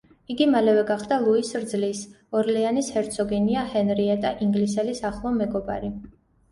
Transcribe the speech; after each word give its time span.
იგი 0.35 0.45
მალევე 0.53 0.85
გახდა 0.91 1.17
ლუის 1.25 1.51
რძლის, 1.65 2.01
ორლეანის 2.41 2.91
ჰერცოგინია 2.97 3.67
ჰენრიეტა 3.77 4.37
ინგლისელის 4.49 5.09
ახლო 5.13 5.39
მეგობარი. 5.43 5.95